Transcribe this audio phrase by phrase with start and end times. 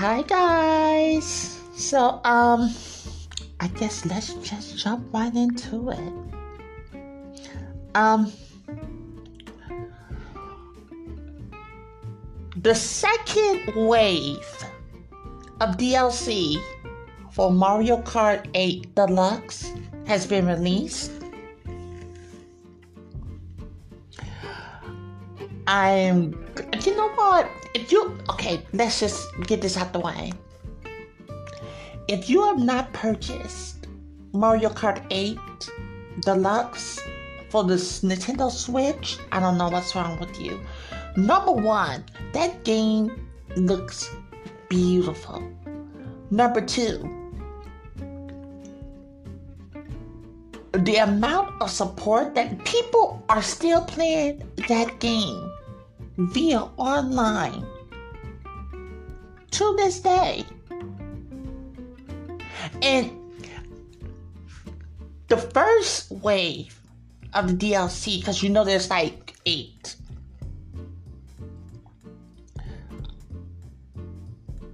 [0.00, 1.60] Hi guys.
[1.76, 2.72] So um
[3.60, 6.12] I guess let's just jump right into it.
[7.94, 8.32] Um
[12.56, 14.48] the second wave
[15.60, 16.56] of DLC
[17.30, 19.70] for Mario Kart 8 Deluxe
[20.06, 21.12] has been released.
[25.66, 26.32] I'm
[26.86, 27.59] you know what?
[27.74, 30.32] If you okay, let's just get this out the way.
[32.08, 33.86] If you have not purchased
[34.32, 35.38] Mario Kart 8
[36.20, 36.98] Deluxe
[37.48, 40.60] for the Nintendo Switch, I don't know what's wrong with you.
[41.16, 44.10] Number one, that game looks
[44.68, 45.42] beautiful.
[46.30, 47.08] Number two,
[50.72, 55.49] the amount of support that people are still playing that game
[56.28, 57.66] via online
[59.50, 60.44] to this day.
[62.82, 63.10] And
[65.28, 66.78] the first wave
[67.34, 69.96] of the DLC, because you know there's like eight.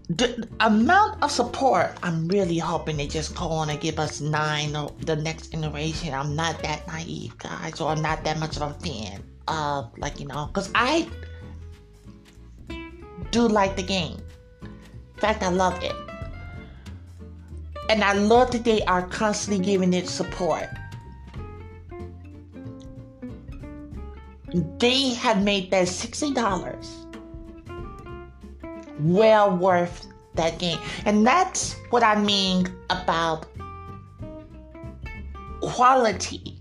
[0.08, 4.74] The amount of support, I'm really hoping they just go on and give us nine
[4.74, 6.14] or the next iteration.
[6.14, 10.20] I'm not that naive, guys, or I'm not that much of a fan of, like,
[10.20, 11.08] you know, because I
[13.36, 14.16] do like the game.
[14.62, 15.94] In fact, I love it.
[17.90, 20.68] And I love that they are constantly giving it support.
[24.78, 26.86] They have made that $60
[29.00, 30.78] well worth that game.
[31.04, 33.46] And that's what I mean about
[35.60, 36.58] quality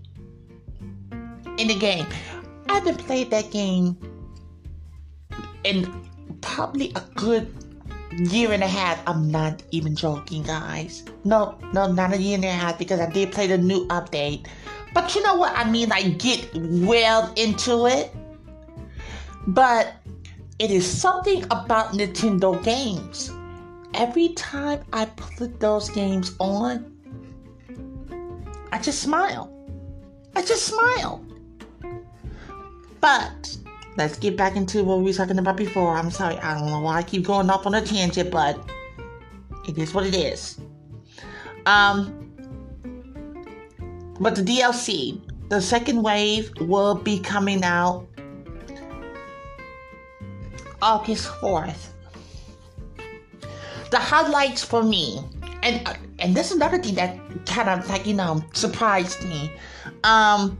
[1.56, 2.06] in the game.
[2.68, 3.96] I haven't played that game
[5.64, 6.05] in
[6.46, 7.52] probably a good
[8.12, 9.02] year and a half.
[9.06, 11.04] I'm not even joking, guys.
[11.24, 14.46] No, no, not a year and a half because I did play the new update.
[14.94, 15.92] But you know what I mean?
[15.92, 18.14] I get well into it.
[19.48, 19.94] But
[20.58, 23.30] it is something about Nintendo games.
[23.92, 26.92] Every time I put those games on,
[28.72, 29.52] I just smile.
[30.34, 31.24] I just smile.
[33.00, 33.56] But
[33.96, 35.96] let's get back into what we were talking about before.
[35.96, 38.58] I'm sorry, I don't know why I keep going off on a tangent, but
[39.66, 40.58] it is what it is.
[41.64, 42.32] Um,
[44.20, 48.06] but the DLC, the second wave, will be coming out
[50.82, 51.88] August 4th.
[53.90, 55.20] The highlights for me,
[55.62, 59.50] and and this is another thing that kind of like you know surprised me.
[60.02, 60.58] Um,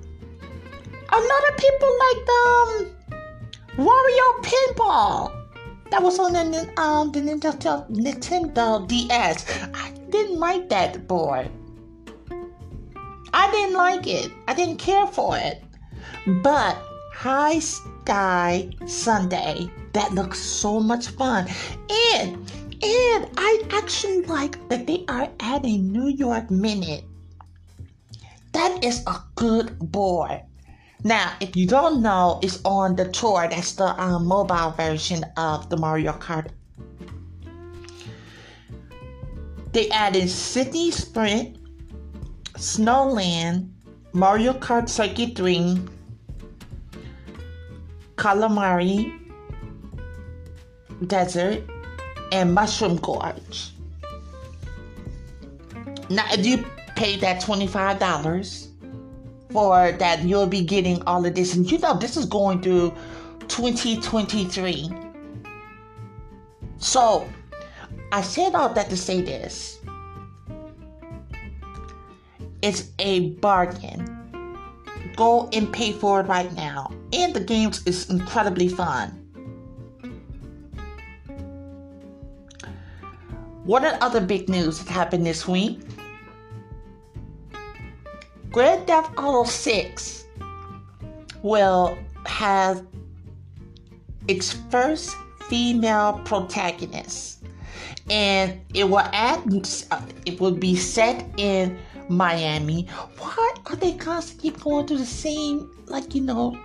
[1.09, 2.96] a lot of people like um
[3.77, 5.33] Wario Pinball.
[5.91, 9.45] That was on the um the Nintendo Nintendo DS.
[9.75, 11.51] I didn't like that board.
[13.35, 14.33] I didn't like it.
[14.49, 15.63] I didn't care for it.
[16.43, 16.81] But
[17.13, 21.47] High Sky Sundae that looks so much fun.
[22.17, 22.51] And
[22.83, 27.05] and I actually like that they are adding New York Minute.
[28.53, 30.41] That is a good board.
[31.07, 33.47] Now, if you don't know, it's on the tour.
[33.49, 36.49] That's the um, mobile version of the Mario Kart.
[39.71, 41.59] They added Sydney Sprint,
[42.55, 43.71] Snowland,
[44.15, 45.79] Mario Kart Circuit 3,
[48.17, 49.17] Kalimari
[51.07, 51.63] Desert,
[52.33, 53.71] and Mushroom Gorge.
[56.11, 56.67] Now, if you
[56.97, 58.66] pay that $25
[59.51, 61.55] for that, you'll be getting all of this.
[61.55, 62.95] And you know, this is going through
[63.49, 64.91] 2023.
[66.79, 67.27] So,
[68.13, 69.81] I said all that to say this.
[72.63, 74.13] It's a bargain.
[75.17, 76.93] Go and pay for it right now.
[77.13, 79.23] And the games is incredibly fun.
[83.65, 85.81] What are other big news that happened this week?
[88.57, 90.25] Grand Theft Auto 6
[91.43, 92.87] will have
[94.29, 95.15] its first
[95.51, 97.45] female protagonist
[98.09, 99.43] and it will add.
[99.91, 101.77] Uh, it will be set in
[102.09, 102.87] Miami.
[103.19, 106.59] Why are they constantly going to the same, like you know,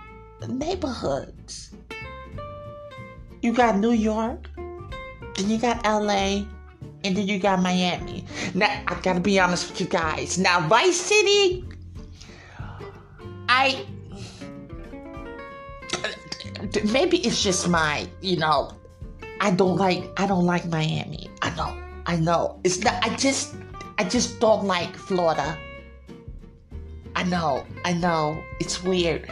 [0.48, 1.74] neighborhoods?
[3.42, 6.46] You got New York, then you got LA,
[7.04, 8.24] and then you got Miami.
[8.54, 10.38] Now, I gotta be honest with you guys.
[10.38, 11.66] Now, Vice City,
[13.52, 13.84] I.
[16.84, 18.72] Maybe it's just my, you know,
[19.40, 21.28] I don't like, I don't like Miami.
[21.42, 21.76] I know,
[22.06, 22.58] I know.
[22.64, 23.54] It's not, I just,
[23.98, 25.58] I just don't like Florida.
[27.14, 28.42] I know, I know.
[28.58, 29.30] It's weird.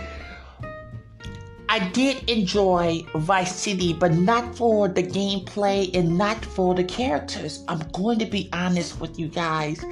[1.70, 7.64] I did enjoy Vice City, but not for the gameplay and not for the characters.
[7.68, 9.82] I'm going to be honest with you guys.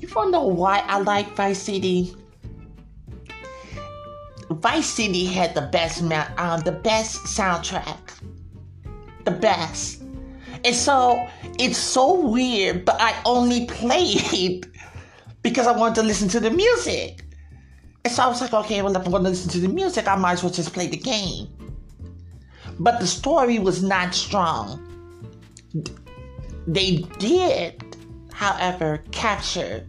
[0.00, 2.14] You wanna know why I like Vice City?
[4.50, 7.98] Vice City had the best um, the best soundtrack.
[9.24, 10.02] The best.
[10.64, 11.26] And so
[11.58, 14.66] it's so weird, but I only played
[15.42, 17.22] because I wanted to listen to the music.
[18.04, 20.06] And so I was like, okay, well, if I'm going to listen to the music,
[20.08, 21.48] I might as well just play the game.
[22.78, 24.80] But the story was not strong.
[26.66, 27.96] They did,
[28.32, 29.86] however, capture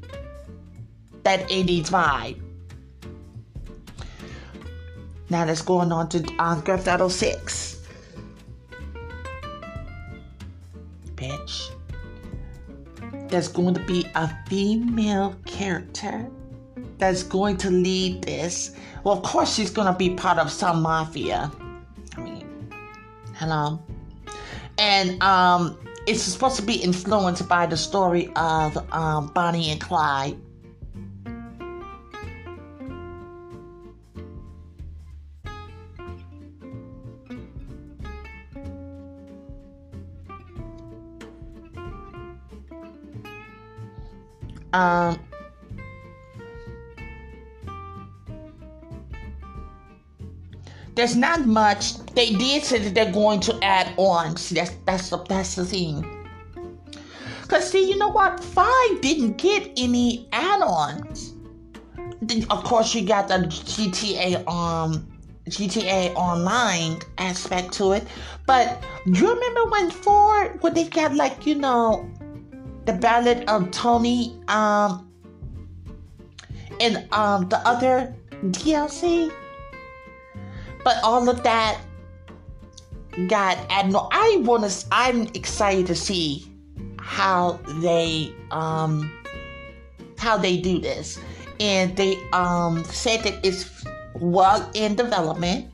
[1.23, 2.44] that 80s vibe.
[5.29, 7.81] Now let's go on to um, Grand Theft Auto 6.
[11.15, 11.71] Bitch.
[13.29, 16.29] There's going to be a female character
[16.97, 18.75] that's going to lead this.
[19.03, 21.51] Well, of course, she's going to be part of some mafia.
[22.15, 22.47] I mean,
[23.33, 23.81] hello.
[24.77, 30.37] And um, it's supposed to be influenced by the story of um, Bonnie and Clyde.
[51.05, 51.97] There's not much.
[52.15, 54.37] They did say that they're going to add on.
[54.37, 56.03] See, that's that's the that's the thing.
[57.47, 58.43] Cause see, you know what?
[58.43, 61.35] Five didn't get any add-ons.
[62.49, 65.07] Of course, you got the GTA um
[65.47, 68.07] GTA Online aspect to it,
[68.47, 72.09] but do you remember when four, when they got like you know,
[72.85, 75.07] the Ballad of Tony um
[76.81, 78.11] and um the other
[78.45, 79.31] DLC
[80.85, 81.81] but all of that
[83.27, 84.07] got admiral.
[84.11, 84.87] I want to.
[84.91, 86.45] I'm excited to see
[86.99, 89.11] how they um
[90.17, 91.19] how they do this,
[91.59, 93.83] and they um said that it's
[94.13, 95.65] well in development,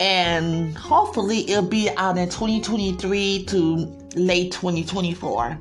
[0.00, 3.76] and hopefully it'll be out in 2023 to
[4.14, 5.58] late 2024.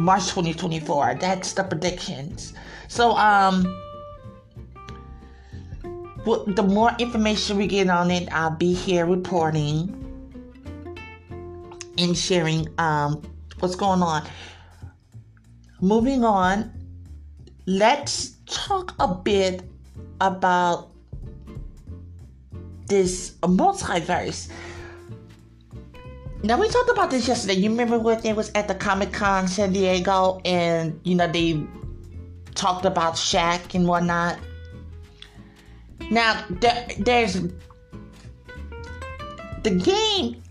[0.00, 1.14] March 2024.
[1.20, 2.54] That's the predictions.
[2.88, 3.83] So um
[6.24, 10.00] well, the more information we get on it, I'll be here reporting
[11.98, 13.22] and sharing um,
[13.60, 14.26] what's going on.
[15.80, 16.72] Moving on,
[17.66, 19.62] let's talk a bit
[20.20, 20.90] about
[22.86, 24.50] this MultiVersus.
[26.42, 27.54] Now we talked about this yesterday.
[27.54, 31.62] You remember when it was at the Comic Con San Diego, and you know they
[32.54, 34.38] talked about Shaq and whatnot.
[36.10, 37.40] Now, there, there's
[39.62, 40.42] the game,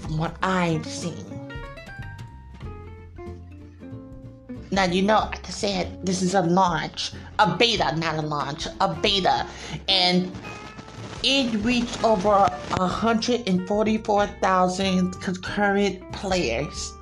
[0.00, 1.26] from what I've seen.
[4.72, 8.94] Now, you know, I said, this is a launch, a beta, not a launch, a
[8.94, 9.46] beta.
[9.88, 10.30] And
[11.22, 16.92] it reached over 144,000 concurrent players.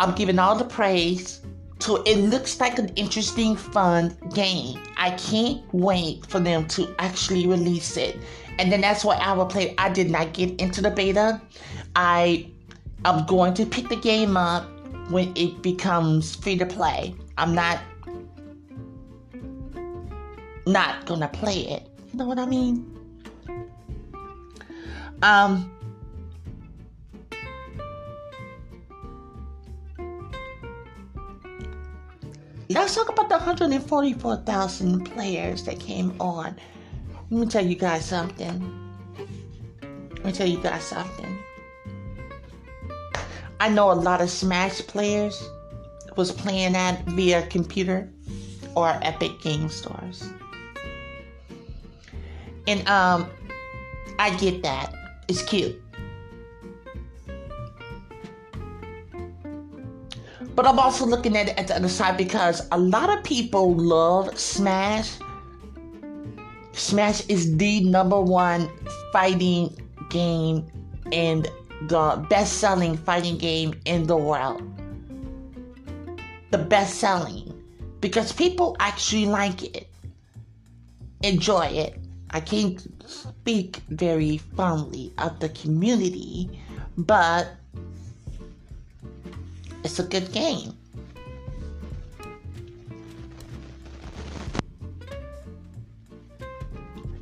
[0.00, 1.40] I'm giving all the praise
[1.80, 4.80] to it looks like an interesting, fun game.
[4.96, 8.16] I can't wait for them to actually release it.
[8.58, 9.74] And then that's what I will play.
[9.78, 11.40] I did not get into the beta.
[11.94, 12.50] I
[13.04, 14.68] am going to pick the game up
[15.10, 17.14] when it becomes free to play.
[17.36, 17.80] I'm not
[20.66, 21.88] not gonna play it.
[22.12, 22.84] You know what I mean?
[25.22, 25.77] Um
[32.70, 36.54] Let's talk about the 144,000 players that came on.
[37.30, 38.94] Let me tell you guys something.
[40.16, 41.38] Let me tell you guys something.
[43.58, 45.42] I know a lot of Smash players
[46.16, 48.10] was playing at via computer
[48.74, 50.30] or Epic Game Stores.
[52.66, 53.30] And um,
[54.18, 54.92] I get that.
[55.26, 55.80] It's cute.
[60.58, 63.76] But I'm also looking at it at the other side because a lot of people
[63.76, 65.12] love Smash.
[66.72, 68.68] Smash is the number one
[69.12, 70.66] fighting game
[71.12, 71.46] and
[71.82, 74.60] the best selling fighting game in the world.
[76.50, 77.54] The best selling.
[78.00, 79.88] Because people actually like it,
[81.22, 82.00] enjoy it.
[82.30, 86.50] I can't speak very fondly of the community,
[86.96, 87.46] but
[89.84, 90.72] it's a good game.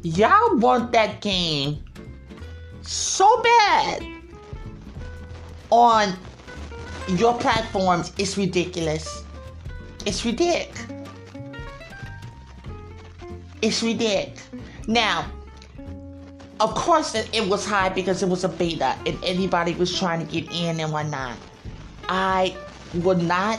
[0.03, 1.83] Y'all want that game
[2.83, 4.07] so bad
[5.71, 6.15] on
[7.09, 8.13] your platforms.
[8.17, 9.25] It's ridiculous.
[10.05, 10.87] It's ridiculous.
[13.63, 14.49] It's ridiculous.
[14.87, 15.29] Now,
[16.61, 20.33] of course, it was high because it was a beta and anybody was trying to
[20.33, 21.37] get in and whatnot.
[22.09, 22.57] I
[22.95, 23.59] would not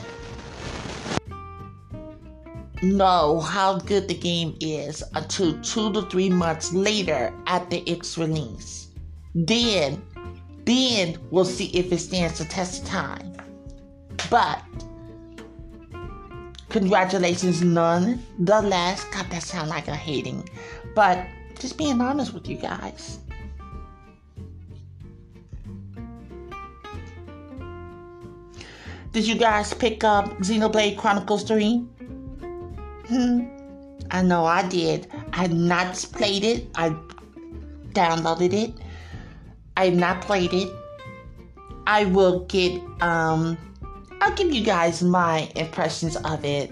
[2.81, 8.87] know how good the game is until two to three months later after its release.
[9.33, 10.01] Then,
[10.65, 13.33] then we'll see if it stands the test of time.
[14.29, 14.61] But
[16.69, 18.23] congratulations none.
[18.39, 19.03] the nonetheless.
[19.05, 20.47] God, that sounds like a hating.
[20.95, 21.25] But
[21.59, 23.19] just being honest with you guys.
[29.17, 31.77] Did you guys pick up Xenoblade Chronicles 3?
[33.07, 33.47] Hmm.
[34.11, 35.07] I know I did.
[35.33, 36.67] I have not played it.
[36.75, 36.91] I
[37.93, 38.75] downloaded it.
[39.75, 40.69] I have not played it.
[41.87, 43.57] I will get um
[44.21, 46.71] I'll give you guys my impressions of it.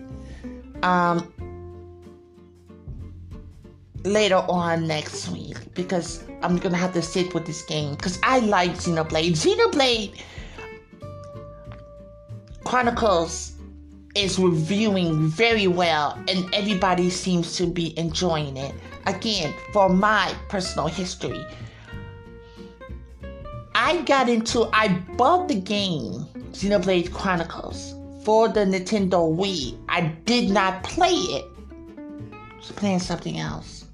[0.83, 1.33] Um
[4.03, 8.37] later on next week because I'm gonna have to sit with this game because I
[8.37, 9.31] like Xenoblade.
[9.31, 10.21] Xenoblade
[12.65, 13.53] Chronicles
[14.15, 18.73] is reviewing very well and everybody seems to be enjoying it.
[19.05, 21.45] Again, for my personal history,
[23.75, 27.93] I got into, I bought the game Xenoblade Chronicles
[28.23, 29.77] for the Nintendo Wii.
[29.87, 31.45] I did not play it.
[32.33, 33.85] I was playing something else.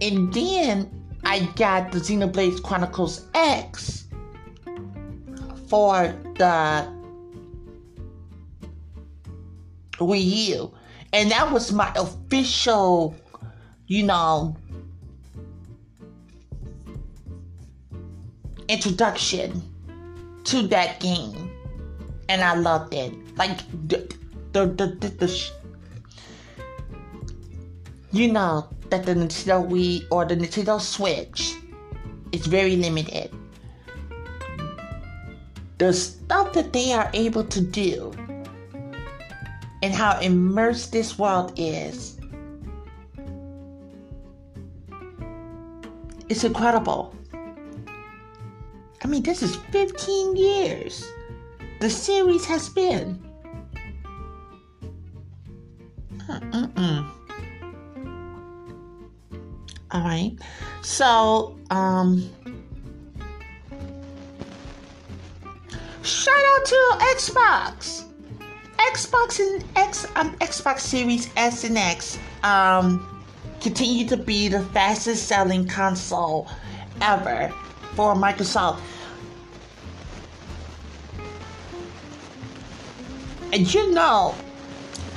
[0.00, 0.90] And then
[1.24, 4.07] I got the Xenoblade Chronicles X
[5.68, 6.88] for the
[9.98, 10.74] Wii U.
[11.12, 13.14] And that was my official,
[13.86, 14.56] you know,
[18.68, 19.62] introduction
[20.44, 21.50] to that game.
[22.28, 23.12] And I loved it.
[23.36, 23.58] Like,
[23.88, 24.14] the,
[24.52, 25.50] the, the, the, the
[28.12, 31.54] you know, that the Nintendo Wii or the Nintendo Switch
[32.32, 33.32] is very limited
[35.78, 38.12] the stuff that they are able to do
[39.82, 42.18] and how immersed this world is
[46.28, 47.14] it's incredible.
[49.02, 51.04] I mean this is 15 years
[51.80, 53.22] the series has been.
[56.28, 57.10] Mm-mm.
[59.90, 60.36] all right.
[60.82, 62.28] So um
[66.64, 68.04] To Xbox.
[68.78, 73.24] Xbox and X um, Xbox Series S and X um,
[73.60, 76.48] continue to be the fastest selling console
[77.00, 77.54] ever
[77.94, 78.80] for Microsoft.
[83.52, 84.34] And you know,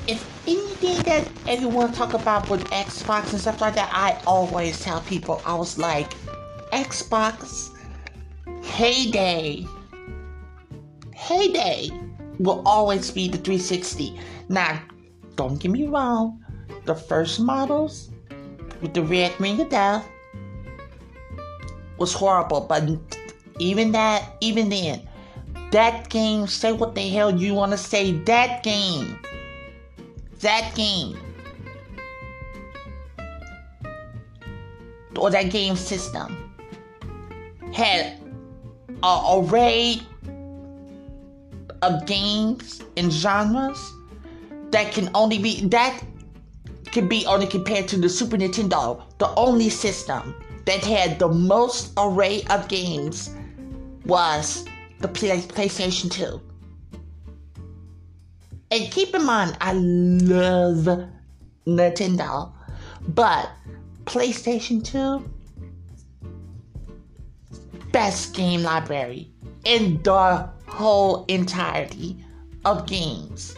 [0.08, 5.02] if anything that everyone talk about with Xbox and stuff like that, I always tell
[5.02, 6.14] people I was like,
[6.72, 7.72] Xbox
[8.64, 9.66] heyday
[11.32, 11.90] heyday
[12.40, 14.20] will always be the 360.
[14.50, 14.82] Now,
[15.36, 16.44] don't get me wrong,
[16.86, 18.10] the first models
[18.82, 20.06] with the red ring of death
[21.98, 22.84] was horrible, but
[23.60, 25.08] even that, even then,
[25.72, 29.20] that game, say what the hell you want to say, that game,
[30.40, 31.18] that game,
[35.16, 36.54] or that game system
[37.74, 38.18] had
[39.04, 40.02] an array
[41.82, 43.94] of games and genres
[44.72, 46.04] that can only be that
[46.86, 50.36] can be only compared to the Super Nintendo, the only system
[50.66, 53.34] that had the most array of games
[54.06, 54.66] was
[55.00, 56.42] the Play- PlayStation 2.
[58.72, 61.08] And keep in mind, I love
[61.66, 62.52] Nintendo,
[63.10, 63.50] but
[64.06, 65.30] PlayStation 2,
[67.92, 69.31] best game library
[69.64, 72.18] in the whole entirety
[72.66, 73.56] of games.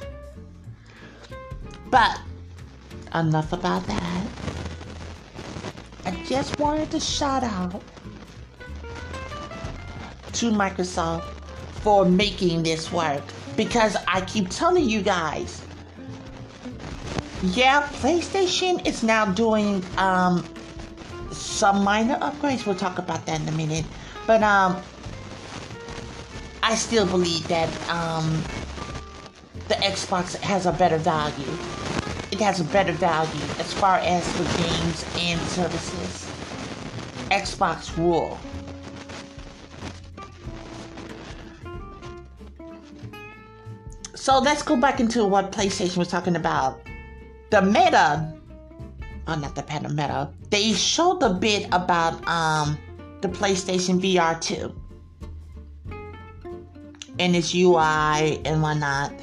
[1.89, 2.19] But
[3.13, 4.27] enough about that.
[6.05, 7.81] I just wanted to shout out
[10.33, 11.23] to Microsoft
[11.81, 13.23] for making this work
[13.55, 15.63] because I keep telling you guys
[17.43, 20.45] yeah, PlayStation is now doing um,
[21.31, 22.65] some minor upgrades.
[22.65, 23.83] We'll talk about that in a minute.
[24.25, 24.81] But um,
[26.65, 28.41] I still believe that um,
[29.67, 31.51] the Xbox has a better value.
[32.31, 36.25] It has a better value as far as for games and services.
[37.31, 38.39] Xbox rule.
[44.15, 46.81] So let's go back into what PlayStation was talking about.
[47.49, 48.33] The meta,
[49.27, 50.29] oh not the meta, meta.
[50.49, 52.77] They showed a bit about um
[53.19, 54.73] the PlayStation VR 2
[57.19, 59.13] and its UI and whatnot.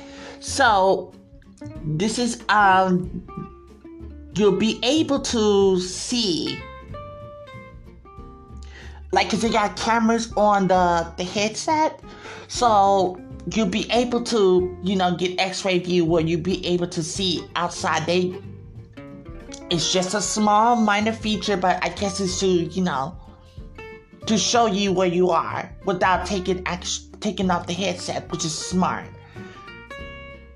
[0.40, 1.12] So
[1.84, 3.26] this is um
[4.34, 6.58] you'll be able to see
[9.12, 12.00] like cause they got cameras on the the headset
[12.48, 13.20] so
[13.52, 17.44] you'll be able to you know get x-ray view where you'll be able to see
[17.56, 18.34] outside they
[19.70, 23.14] it's just a small minor feature but i guess it's to you know
[24.30, 26.64] to show you where you are without taking
[27.20, 29.06] taking off the headset which is smart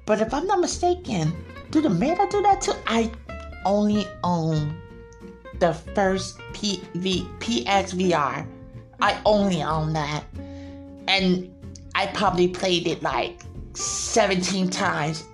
[0.07, 1.33] but if I'm not mistaken,
[1.71, 2.75] do the Meta do that too?
[2.87, 3.11] I
[3.65, 4.77] only own
[5.59, 7.27] the first PV.
[9.01, 10.25] I only own that.
[11.09, 11.51] And
[11.95, 13.43] I probably played it like
[13.75, 15.25] 17 times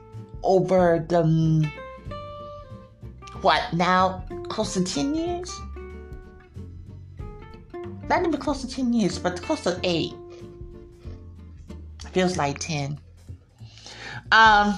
[0.43, 1.69] over the
[3.43, 5.51] what now close to 10 years
[8.11, 10.13] not even close to 10 years but close to 8
[12.13, 12.99] feels like 10
[14.33, 14.75] um.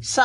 [0.00, 0.22] So.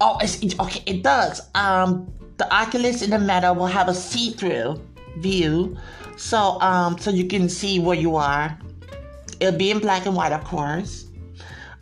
[0.00, 0.82] Oh, it's okay.
[0.86, 1.40] It does.
[1.54, 4.82] Um, the Oculus in the Meta will have a see-through
[5.18, 5.76] view,
[6.16, 8.58] so um, so you can see where you are.
[9.40, 11.06] It'll be in black and white, of course.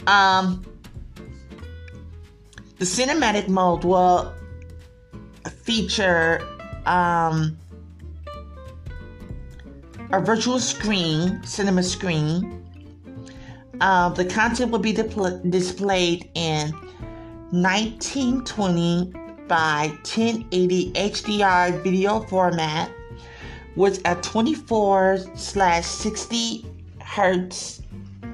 [0.06, 0.64] Um,
[2.78, 4.32] the cinematic mode will
[5.62, 6.40] feature
[6.86, 7.56] um,
[10.12, 12.64] a virtual screen, cinema screen,
[13.80, 16.70] uh, the content will be displayed in
[17.50, 19.12] 1920
[19.48, 22.90] by 1080 HDR video format
[23.76, 26.64] with a 24 slash 60
[27.00, 27.82] hertz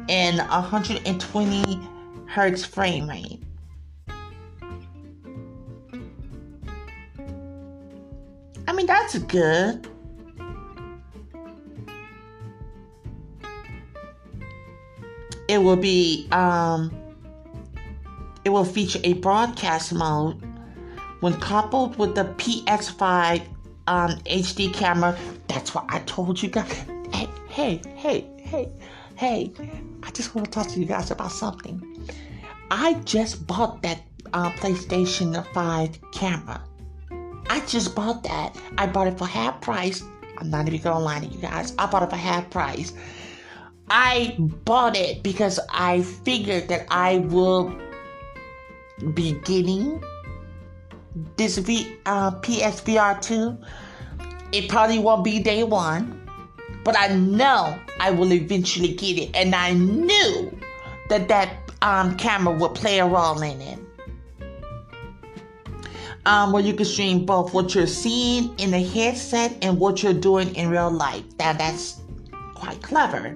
[0.09, 1.89] and 120
[2.27, 3.43] hertz frame rate.
[8.71, 9.91] I mean, that's good.
[15.51, 16.93] it will be um,
[18.45, 20.41] it will feature a broadcast mode
[21.19, 23.43] when coupled with the PS5
[23.89, 25.19] um, HD camera.
[25.49, 26.73] That's what I told you guys.
[27.13, 28.71] Hey, hey, hey, hey,
[29.17, 29.53] hey!
[30.05, 32.09] I just want to talk to you guys about something.
[32.71, 34.03] I just bought that
[34.33, 36.63] uh, PlayStation 5 camera.
[37.51, 38.57] I just bought that.
[38.79, 40.05] I bought it for half price.
[40.39, 41.75] I'm not even gonna lie to you guys.
[41.81, 42.93] I bought it for half price.
[43.91, 47.77] I bought it because I figured that I will
[49.15, 50.01] be getting
[51.37, 53.59] this v, uh, PSVR 2.
[54.53, 56.23] It probably won't be day one,
[56.85, 59.35] but I know I will eventually get it.
[59.35, 60.57] And I knew
[61.09, 63.80] that that um, camera would play a role in it.
[66.27, 70.13] Um, where you can stream both what you're seeing in the headset and what you're
[70.13, 71.25] doing in real life.
[71.39, 72.03] Now that's
[72.55, 73.35] quite clever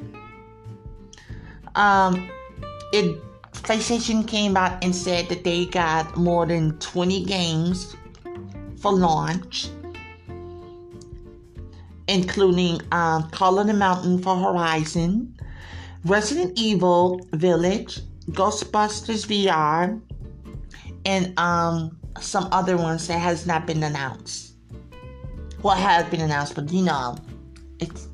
[1.74, 2.30] um,
[2.92, 3.20] it
[3.52, 7.96] PlayStation came out and said that they got more than 20 games
[8.76, 9.68] for launch,
[12.08, 15.34] including um, Call of the Mountain for Horizon,
[16.04, 19.98] Resident Evil Village, Ghostbusters VR,
[21.06, 24.54] and um, some other ones that has not been announced.
[25.62, 27.16] Well, has been announced, but you know,
[27.78, 28.08] it's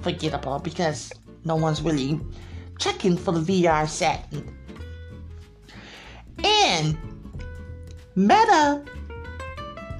[0.00, 1.12] forgettable because
[1.44, 2.20] no one's really
[2.78, 4.32] checking for the VR set.
[6.42, 6.96] And
[8.16, 8.82] Meta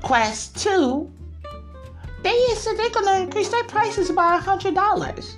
[0.03, 1.11] Quest 2,
[2.23, 5.37] they said they're gonna increase their prices by a hundred dollars.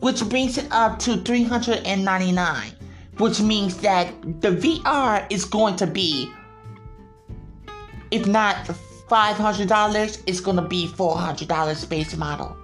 [0.00, 2.72] which brings it up to 399
[3.18, 6.32] which means that the VR is going to be
[8.10, 8.66] if not
[9.08, 12.56] $500, it's to be $400 space model.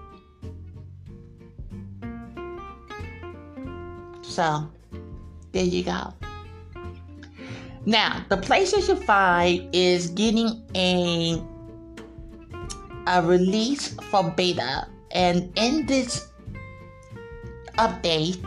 [4.22, 4.70] So,
[5.52, 6.12] there you go.
[7.86, 11.40] Now, the PlayStation 5 is getting a
[13.06, 16.28] a release for beta, and in this
[17.78, 18.42] update,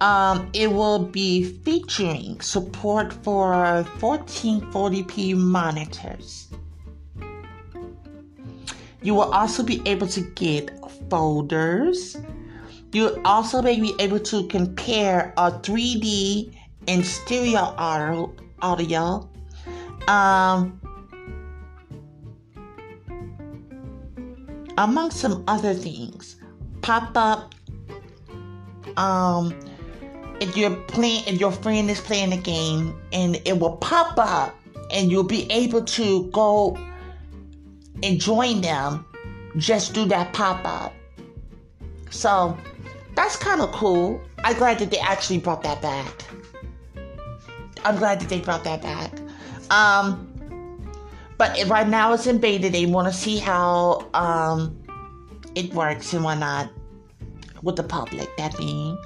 [0.00, 3.52] um, it will be featuring support for
[3.98, 6.48] 1440p monitors.
[9.02, 10.70] You will also be able to get
[11.08, 12.16] folders.
[12.92, 16.54] You'll also be able to compare a 3D
[16.86, 17.74] and stereo
[18.60, 19.28] audio.
[20.08, 20.80] Um,
[24.78, 26.36] among some other things,
[26.82, 27.54] pop up
[28.96, 29.54] um,
[30.40, 34.54] if you're playing if your friend is playing a game and it will pop up
[34.90, 36.76] and you'll be able to go
[38.02, 39.04] and join them
[39.56, 40.92] just do that pop-up
[42.10, 42.56] so
[43.14, 44.20] that's kind of cool.
[44.44, 46.24] I'm glad that they actually brought that back.
[47.84, 49.12] I'm glad that they brought that back.
[49.70, 50.24] Um
[51.36, 52.70] but right now it's in beta.
[52.70, 54.76] They want to see how um
[55.54, 56.70] it works and whatnot
[57.62, 58.96] with the public that being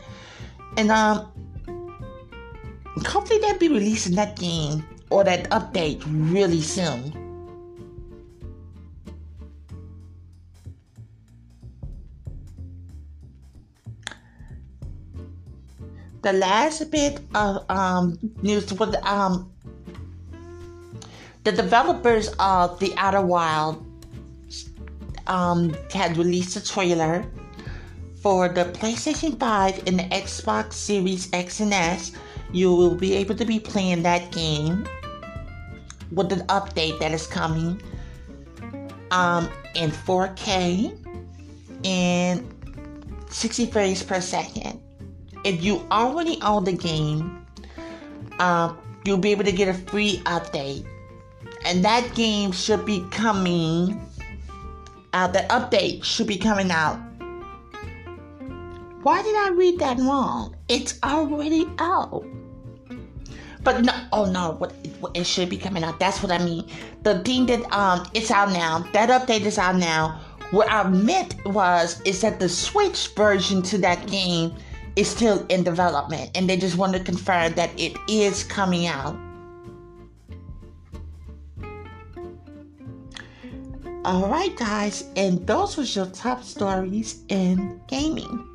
[0.76, 1.32] and um,
[3.06, 7.18] hopefully they'll be releasing that game or that update really soon.
[16.22, 19.52] The last bit of um, news was um,
[21.42, 23.84] the developers of The Outer Wild
[25.26, 27.24] um, had released a trailer
[28.22, 32.12] for the PlayStation 5 and the Xbox Series X and S,
[32.52, 34.86] you will be able to be playing that game
[36.12, 37.82] with an update that is coming
[39.10, 40.96] um, in 4K
[41.84, 42.46] and
[43.28, 44.80] 60 frames per second.
[45.44, 47.44] If you already own the game,
[48.38, 48.72] uh,
[49.04, 50.86] you'll be able to get a free update.
[51.64, 54.00] And that game should be coming
[55.12, 57.00] out, the update should be coming out
[59.02, 60.54] why did I read that wrong?
[60.68, 62.24] It's already out.
[63.64, 64.74] But no, oh no, what,
[65.14, 65.98] it should be coming out.
[66.00, 66.68] That's what I mean.
[67.02, 68.80] The thing that um, it's out now.
[68.92, 70.20] That update is out now.
[70.50, 74.54] What I meant was is that the Switch version to that game
[74.96, 79.16] is still in development, and they just want to confirm that it is coming out.
[84.04, 88.51] All right, guys, and those was your top stories in gaming.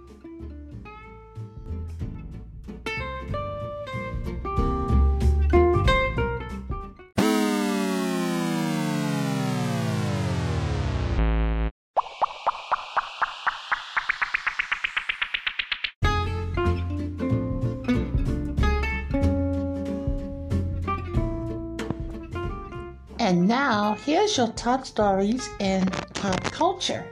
[23.27, 27.05] And now, here's your top stories in pop culture.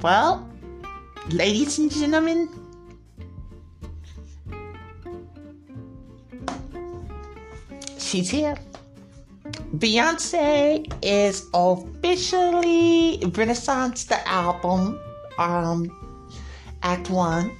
[0.00, 0.48] Well,
[1.30, 2.48] ladies and gentlemen,
[7.98, 8.56] she's here.
[9.74, 15.00] Beyonce is officially Renaissance the album,
[15.36, 15.90] um,
[16.84, 17.50] Act One,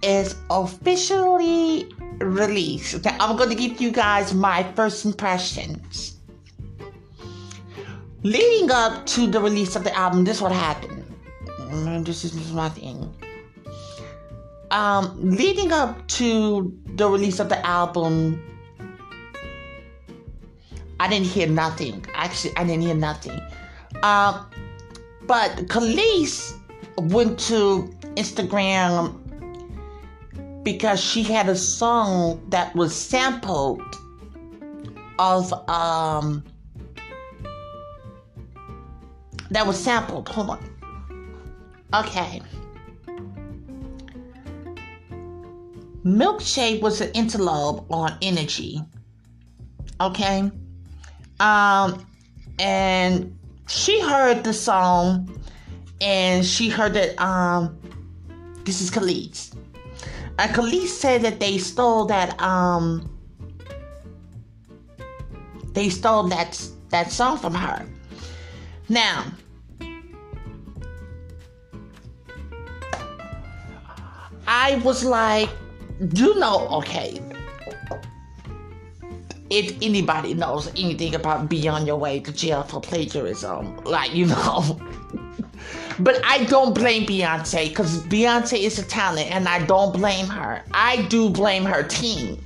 [0.00, 3.02] is officially release.
[3.04, 6.16] Now, I'm going to give you guys my first impressions.
[8.22, 11.04] Leading up to the release of the album, this is what happened.
[11.46, 13.14] Mm, this is, this is my thing.
[14.70, 18.42] Um, leading up to the release of the album,
[21.00, 22.04] I didn't hear nothing.
[22.14, 23.40] Actually, I didn't hear nothing.
[24.02, 24.50] Um,
[25.26, 26.58] but Kelis
[26.96, 29.27] went to Instagram
[30.62, 33.82] because she had a song that was sampled
[35.18, 36.44] of um
[39.50, 40.28] that was sampled.
[40.28, 40.78] Hold on.
[41.94, 42.42] Okay.
[46.04, 48.82] Milkshake was an interlude on energy.
[50.00, 50.50] Okay.
[51.40, 52.06] Um
[52.58, 55.40] and she heard the song
[56.00, 57.78] and she heard that um
[58.64, 59.54] this is Kelis.
[60.38, 63.10] Like Kelis said that they stole that um
[65.72, 67.84] they stole that that song from her.
[68.88, 69.26] Now
[74.46, 75.50] I was like,
[76.14, 77.20] you know, okay.
[79.50, 84.78] If anybody knows anything about Beyond Your Way to Jail for plagiarism, like you know
[86.00, 90.62] but I don't blame Beyonce because Beyonce is a talent and I don't blame her.
[90.72, 92.44] I do blame her team.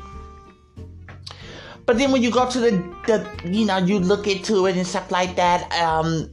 [1.85, 2.71] But then when you go to the,
[3.07, 6.33] the you know, you look into it and stuff like that, um,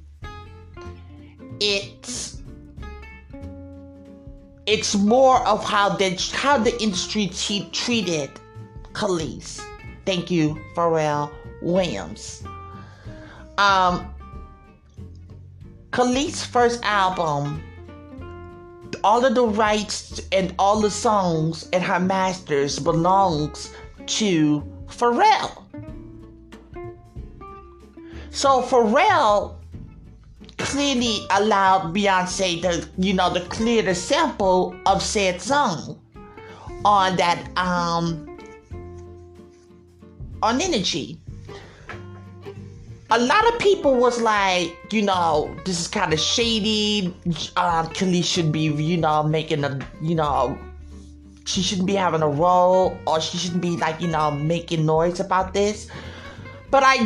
[1.59, 2.41] it's
[4.65, 8.29] it's more of how the how the industry t- treated
[8.93, 9.59] Kelis.
[10.05, 12.43] Thank you, Pharrell Williams.
[13.57, 14.13] Um,
[15.91, 17.63] Kelis' first album,
[19.03, 23.71] all of the rights and all the songs and her masters belongs
[24.05, 25.63] to Pharrell.
[28.29, 29.55] So Pharrell
[30.57, 35.99] clearly allowed Beyonce to, you know, to clear the sample of said song
[36.85, 38.37] on that um
[40.41, 41.19] on energy.
[43.11, 47.15] A lot of people was like, you know, this is kind of shady.
[47.57, 47.91] Um,
[48.21, 50.55] should be, you know, making a, you know,
[51.45, 55.19] she shouldn't be having a role or she shouldn't be like, you know, making noise
[55.19, 55.89] about this.
[56.69, 56.97] But I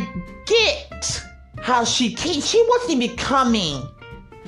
[0.46, 1.24] get
[1.62, 2.42] how she came.
[2.42, 3.82] She wasn't even coming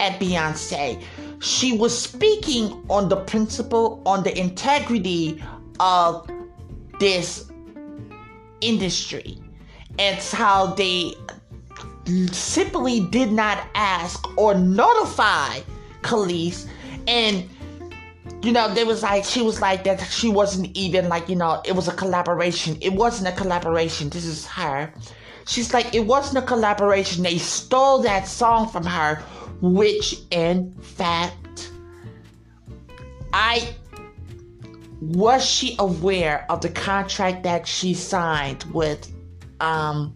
[0.01, 1.01] at Beyonce.
[1.39, 5.41] She was speaking on the principle, on the integrity
[5.79, 6.29] of
[6.99, 7.49] this
[8.59, 9.37] industry.
[9.97, 11.13] It's how they
[12.31, 15.59] simply did not ask or notify
[16.01, 16.67] Kelis
[17.07, 17.49] and
[18.41, 21.61] you know, there was like she was like that she wasn't even like, you know,
[21.65, 22.77] it was a collaboration.
[22.79, 24.09] It wasn't a collaboration.
[24.09, 24.93] This is her.
[25.47, 27.23] She's like, it wasn't a collaboration.
[27.23, 29.15] They stole that song from her,
[29.61, 31.71] which in fact
[33.33, 33.75] I
[35.01, 39.11] was she aware of the contract that she signed with
[39.59, 40.15] um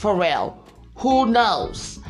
[0.00, 0.56] Pharrell?
[0.96, 2.00] Who knows?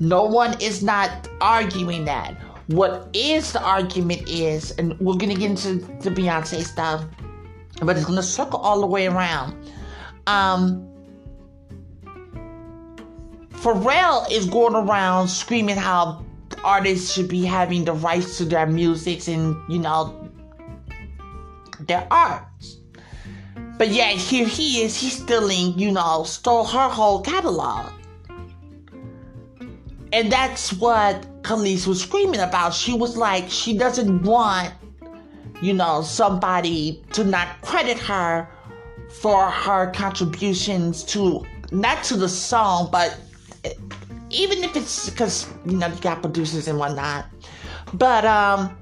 [0.00, 2.34] No one is not arguing that.
[2.68, 7.04] What is the argument is, and we're gonna get into the Beyonce stuff,
[7.82, 9.54] but it's gonna circle all the way around.
[10.26, 10.88] Um,
[13.50, 16.24] Pharrell is going around screaming how
[16.64, 20.30] artists should be having the rights to their music and you know
[21.80, 22.46] their art.
[23.76, 27.92] But yet here he is, he's stealing, you know, stole her whole catalog.
[30.12, 32.72] And that's what Kelis was screaming about.
[32.72, 34.72] She was like, she doesn't want,
[35.60, 38.48] you know, somebody to not credit her
[39.10, 43.18] for her contributions to, not to the song, but
[44.30, 47.26] even if it's because, you know, you got producers and whatnot.
[47.92, 48.76] But, um,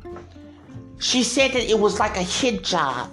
[0.99, 3.11] she said that it was like a hit job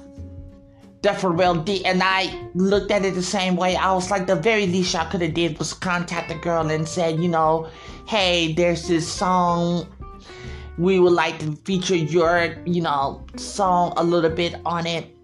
[1.01, 3.75] Pharrell did, and I looked at it the same way.
[3.75, 6.87] I was like, the very least I could have did was contact the girl and
[6.87, 7.69] said, you know,
[8.05, 9.87] hey, there's this song.
[10.77, 15.15] We would like to feature your, you know, song a little bit on it.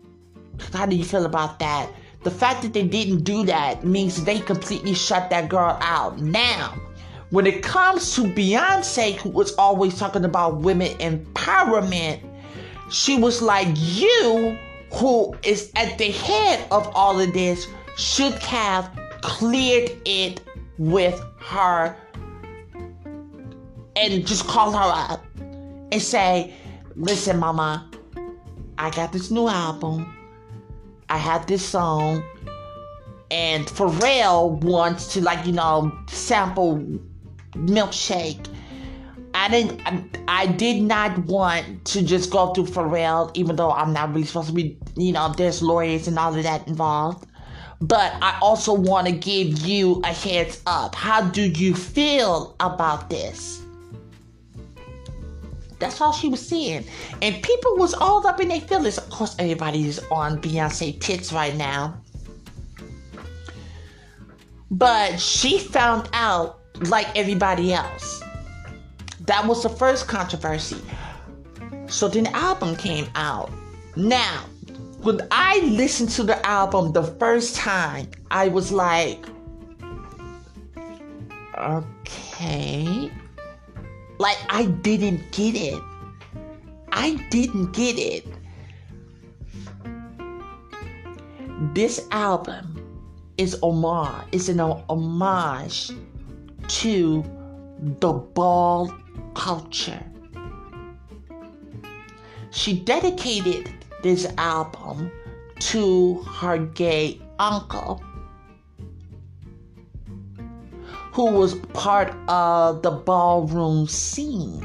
[0.74, 1.90] How do you feel about that?
[2.24, 6.20] The fact that they didn't do that means they completely shut that girl out.
[6.20, 6.74] Now,
[7.30, 12.22] when it comes to Beyonce, who was always talking about women empowerment,
[12.90, 14.58] she was like, You,
[14.94, 17.68] who is at the head of all of this,
[17.98, 20.42] should have cleared it
[20.78, 21.96] with her
[23.96, 25.26] and just call her up
[25.92, 26.54] and say,
[26.96, 27.90] listen, mama,
[28.78, 30.14] I got this new album.
[31.10, 32.24] I have this song.
[33.32, 36.78] And Pharrell wants to, like, you know, sample
[37.54, 38.48] milkshake.
[39.36, 43.92] I didn't, I, I did not want to just go through Pharrell, even though I'm
[43.92, 47.28] not really supposed to be, you know, there's lawyers and all of that involved.
[47.82, 50.96] But I also want to give you a heads up.
[50.96, 53.62] How do you feel about this?
[55.80, 56.86] That's all she was saying.
[57.22, 58.98] And people was all up in their feelings.
[58.98, 62.02] Of course, everybody's on Beyonce tits right now.
[64.72, 68.24] But she found out like everybody else.
[69.26, 70.82] That was the first controversy.
[71.88, 73.52] So then the album came out.
[73.96, 74.46] Now,
[75.02, 79.26] when I listened to the album the first time, I was like,
[81.58, 83.12] okay.
[84.18, 85.82] Like, I didn't get it.
[86.92, 88.26] I didn't get it.
[91.74, 92.82] This album
[93.38, 95.92] is homage, it's an homage
[96.68, 97.24] to
[97.80, 98.94] the ball
[99.34, 100.04] culture.
[102.56, 103.70] she dedicated
[104.02, 105.12] this album
[105.60, 108.02] to her gay uncle
[111.12, 114.64] who was part of the ballroom scene.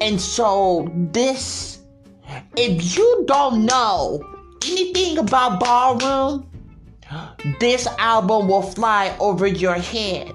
[0.00, 1.80] And so, this,
[2.56, 4.22] if you don't know
[4.66, 6.48] anything about ballroom,
[7.60, 10.33] this album will fly over your head.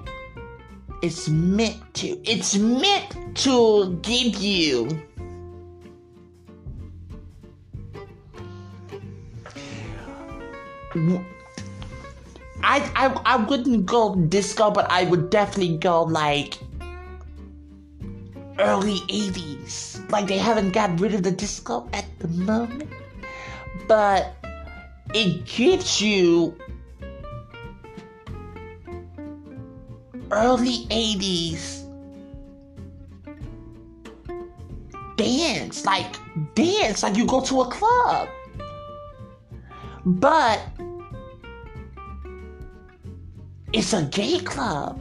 [1.02, 2.08] It's meant to.
[2.24, 4.88] It's meant to give you
[12.62, 16.58] I, I I wouldn't go disco, but I would definitely go like
[18.58, 20.10] early 80s.
[20.10, 22.90] Like they haven't got rid of the disco at the moment.
[23.86, 24.34] But
[25.14, 26.56] it gives you
[30.32, 31.80] early 80s
[35.16, 36.16] dance, like
[36.54, 38.28] dance, like you go to a club.
[40.06, 40.62] But
[43.72, 44.98] it's a gay club.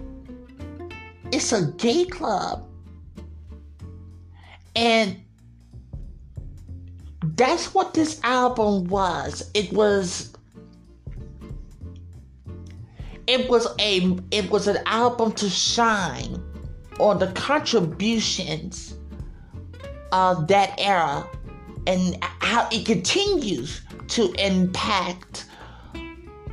[1.31, 2.67] It's a gay club.
[4.75, 5.23] And
[7.23, 9.49] that's what this album was.
[9.53, 10.28] It was
[13.29, 16.43] it was a it was an album to shine
[16.99, 18.95] on the contributions
[20.11, 21.29] of that era
[21.85, 25.45] and how it continues to impact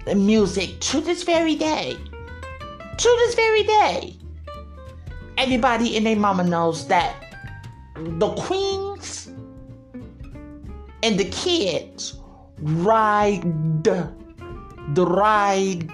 [0.05, 1.97] the music to this very day.
[2.99, 4.17] To this very day.
[5.39, 7.15] Everybody and their mama knows that
[7.95, 9.29] the queens
[11.03, 12.19] and the kids
[12.59, 13.43] ride
[13.83, 15.91] the ride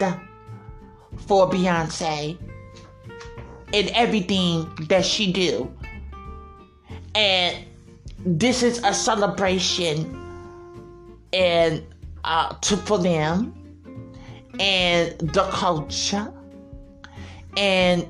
[1.16, 2.38] for Beyonce
[3.72, 5.72] in everything that she do.
[7.14, 7.64] And
[8.18, 10.18] this is a celebration
[11.32, 11.84] and
[12.24, 13.54] uh, to for them
[14.60, 16.32] and the culture.
[17.56, 18.06] And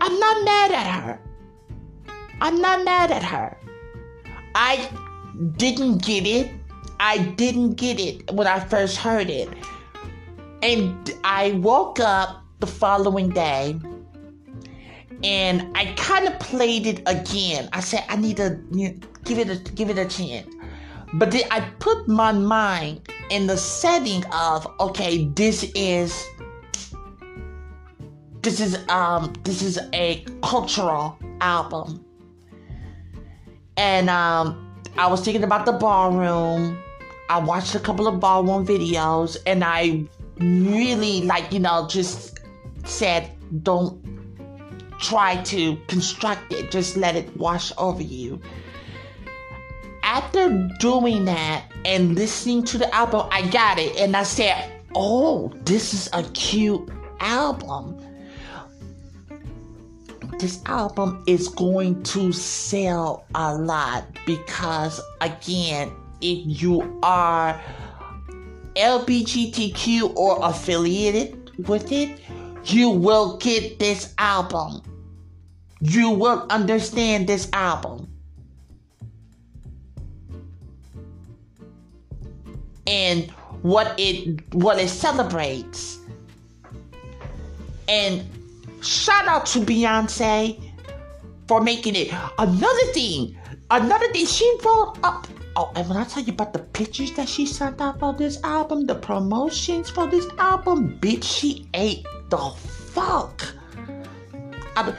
[0.00, 1.20] I'm not mad at her.
[2.40, 3.56] I'm not mad at her.
[4.54, 4.88] I
[5.56, 6.50] didn't get it.
[6.98, 9.48] I didn't get it when I first heard it.
[10.62, 13.78] And I woke up the following day
[15.22, 17.68] and I kind of played it again.
[17.72, 18.60] I said I need to
[19.24, 20.52] give it a give it a chance.
[21.14, 26.26] But then I put my mind in the setting of okay, this is
[28.42, 32.04] this is um this is a cultural album.
[33.76, 34.62] And um
[34.98, 36.78] I was thinking about the ballroom.
[37.28, 40.04] I watched a couple of ballroom videos and I
[40.38, 42.40] really like, you know, just
[42.84, 43.30] said
[43.62, 44.02] don't
[45.00, 48.40] try to construct it, just let it wash over you
[50.06, 53.96] after doing that and listening to the album, I got it.
[53.96, 56.88] And I said, oh, this is a cute
[57.20, 58.00] album.
[60.38, 67.60] This album is going to sell a lot because, again, if you are
[68.76, 72.20] LGBTQ or affiliated with it,
[72.64, 74.82] you will get this album.
[75.80, 78.16] You will understand this album.
[82.86, 83.30] and
[83.62, 85.98] what it what it celebrates.
[87.88, 88.24] And
[88.82, 90.60] shout out to Beyonce
[91.46, 92.12] for making it.
[92.38, 93.36] Another thing,
[93.70, 95.26] another thing she wrote up.
[95.58, 98.42] Oh, and when I tell you about the pictures that she sent out for this
[98.44, 102.50] album, the promotions for this album, bitch, she ate the
[102.92, 103.54] fuck.
[104.76, 104.92] I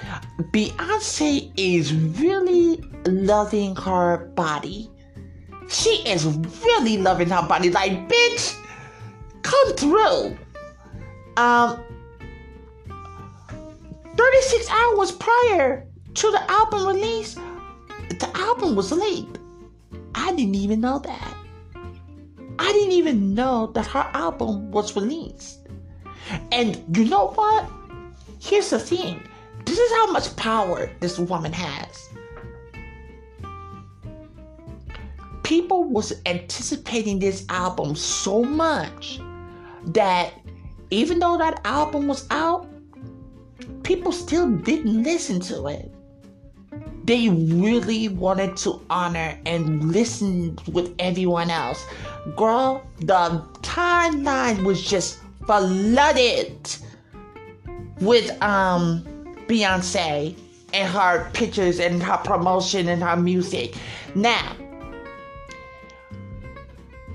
[0.52, 4.90] Beyonce is really loving her body
[5.68, 7.70] she is really loving her body.
[7.70, 8.58] Like, bitch,
[9.42, 10.38] come through.
[11.36, 11.84] Um,
[14.16, 17.36] 36 hours prior to the album release,
[18.10, 19.40] the album was leaked.
[20.18, 21.38] I didn't even know that.
[22.60, 25.60] I didn't even know that her album was released.
[26.52, 27.70] And you know what?
[28.40, 29.22] Here's the thing
[29.66, 32.10] this is how much power this woman has.
[35.48, 39.22] people was anticipating this album so much
[39.86, 40.34] that
[40.90, 42.68] even though that album was out,
[43.84, 45.90] people still didn't listen to it.
[47.08, 51.86] They really wanted to honor and listen with everyone else.
[52.36, 56.70] Girl, the timeline was just flooded
[58.02, 59.06] with um
[59.48, 60.36] Beyonce
[60.74, 63.76] and her pictures and her promotion and her music.
[64.14, 64.58] Now,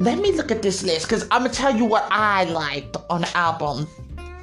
[0.00, 3.20] let me look at this list because I'm gonna tell you what I liked on
[3.20, 3.86] the album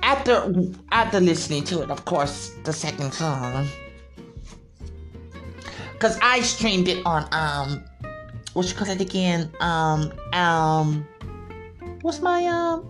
[0.03, 0.53] after
[0.91, 1.89] after listening to it.
[1.89, 3.67] Of course, the second song
[5.99, 7.83] because I streamed it on um,
[8.53, 9.51] what you call it again?
[9.59, 11.05] Um, um,
[12.01, 12.89] what's my um.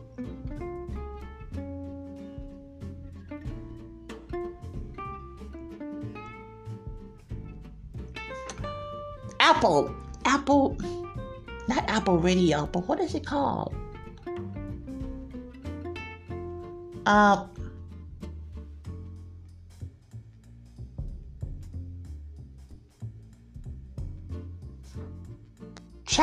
[9.40, 9.96] Apple,
[10.26, 10.78] Apple,
[11.68, 13.74] not Apple Radio, but what is it called?
[17.08, 17.48] Uh,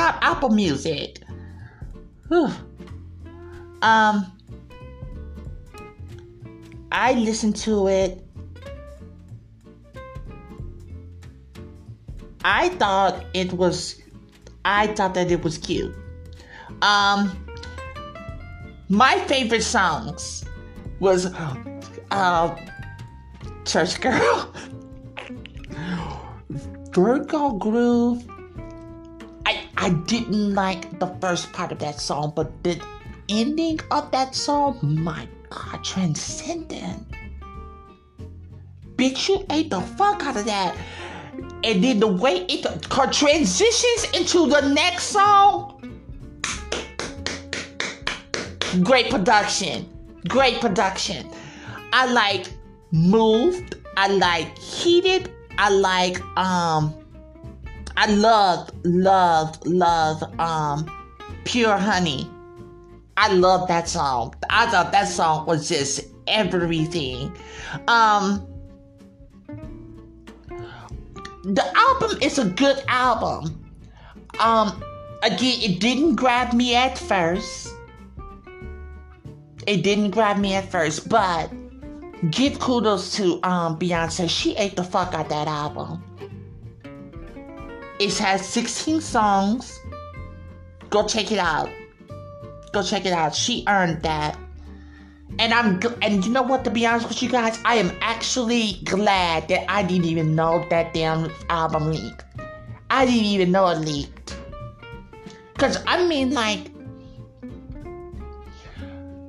[0.01, 1.23] Apple Music.
[2.29, 2.51] Whew.
[3.83, 4.33] Um,
[6.93, 8.23] I listened to it.
[12.45, 14.01] I thought it was,
[14.65, 15.95] I thought that it was cute.
[16.83, 17.45] Um,
[18.89, 20.45] my favorite songs
[21.01, 21.27] was,
[22.11, 22.57] uh,
[23.65, 24.53] Church Girl,
[26.93, 28.25] Virgo Groove,
[29.79, 32.81] I didn't like the first part of that song, but the
[33.29, 37.07] ending of that song, my God, transcendent.
[38.97, 40.77] Bitch, you ate the fuck out of that.
[41.65, 42.65] And then the way it
[43.13, 45.83] transitions into the next song,
[48.83, 49.89] great production.
[50.29, 51.29] Great production.
[51.93, 52.49] I like
[52.91, 53.77] moved.
[53.97, 55.31] I like heated.
[55.59, 56.95] I like um
[57.97, 60.91] I loved, loved, loved um
[61.45, 62.31] Pure Honey.
[63.17, 64.35] I love that song.
[64.51, 67.35] I thought that song was just everything.
[67.89, 68.47] Um
[71.45, 73.65] the album is a good album.
[74.41, 74.83] Um
[75.23, 77.69] again, it didn't grab me at first.
[79.67, 81.51] It didn't grab me at first, but
[82.31, 84.29] give kudos to um Beyonce.
[84.29, 86.03] She ate the fuck out that album.
[87.99, 89.81] It has 16 songs.
[90.91, 91.71] Go check it out.
[92.73, 93.35] Go check it out.
[93.35, 94.39] She earned that.
[95.39, 96.65] And I'm and you know what?
[96.65, 100.65] To be honest with you guys, I am actually glad that I didn't even know
[100.71, 102.25] that damn album leaked.
[102.91, 104.37] I didn't even know it leaked.
[105.59, 106.71] Cause I mean, like,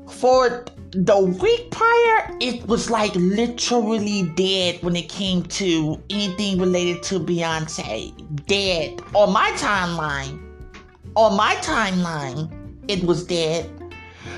[0.09, 7.03] for the week prior, it was like literally dead when it came to anything related
[7.03, 8.13] to Beyonce.
[8.45, 9.01] Dead.
[9.13, 10.41] On my timeline,
[11.15, 12.51] on my timeline,
[12.87, 13.69] it was dead.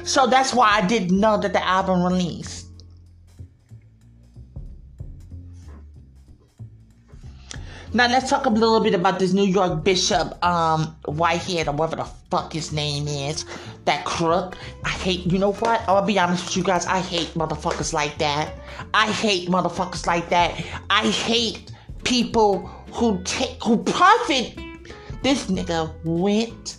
[0.03, 2.67] So that's why I didn't know that the album released.
[7.91, 12.03] Now let's talk a little bit about this New York Bishop, um, Whitehead or whatever
[12.03, 13.45] the fuck his name is.
[13.85, 14.57] That crook.
[14.85, 15.25] I hate.
[15.25, 15.81] You know what?
[15.87, 16.85] I'll be honest with you guys.
[16.85, 18.53] I hate motherfuckers like that.
[18.93, 20.63] I hate motherfuckers like that.
[20.91, 21.71] I hate
[22.03, 24.57] people who take who profit.
[25.21, 26.77] This nigga went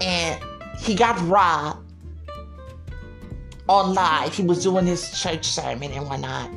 [0.00, 0.42] and
[0.78, 1.92] he got robbed
[3.68, 4.34] on live.
[4.34, 6.50] He was doing his church sermon and whatnot,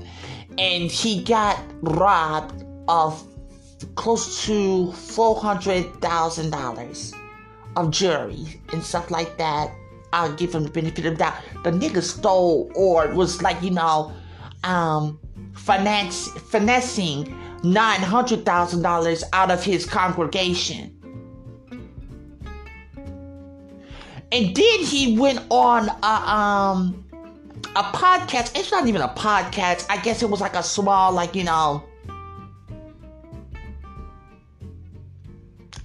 [0.57, 3.23] and he got robbed of
[3.95, 7.13] close to four hundred thousand dollars
[7.75, 9.71] of jewelry and stuff like that.
[10.13, 11.35] I'll give him the benefit of doubt.
[11.63, 14.13] The nigga stole or was like, you know,
[14.63, 15.19] um,
[15.53, 20.93] finance finessing nine hundred thousand dollars out of his congregation.
[24.31, 27.05] And then he went on a um
[27.75, 28.57] a podcast.
[28.57, 29.85] It's not even a podcast.
[29.89, 31.83] I guess it was like a small, like, you know,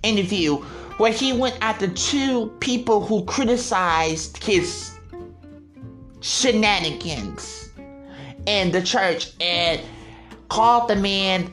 [0.02, 0.56] interview
[0.96, 4.98] where he went after two people who criticized his
[6.20, 7.70] shenanigans
[8.46, 9.80] in the church and
[10.48, 11.50] called the man,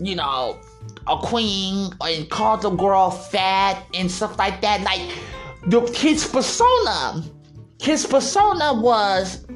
[0.00, 0.58] you know,
[1.06, 4.82] a queen and called the girl fat and stuff like that.
[4.82, 5.16] Like
[5.66, 7.22] the, his persona,
[7.80, 9.46] his persona was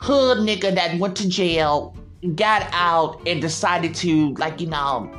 [0.00, 1.96] hood nigga that went to jail,
[2.34, 5.10] got out, and decided to like you know